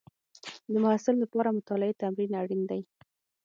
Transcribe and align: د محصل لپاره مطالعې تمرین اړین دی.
د 0.71 0.73
محصل 0.83 1.15
لپاره 1.23 1.55
مطالعې 1.57 1.99
تمرین 2.01 2.31
اړین 2.41 2.61
دی. 2.71 2.81